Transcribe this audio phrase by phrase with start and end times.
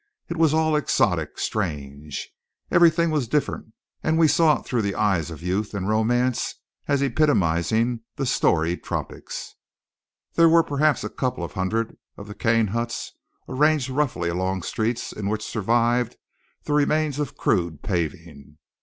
[0.29, 2.31] It was all exotic, strange.
[2.71, 6.55] Everything was different, and we saw it through the eyes of youth and romance
[6.87, 9.53] as epitomizing the storied tropics.
[10.33, 13.11] There were perhaps a couple of hundred of the cane huts
[13.47, 16.17] arranged roughly along streets in which survived
[16.63, 18.57] the remains of crude paving.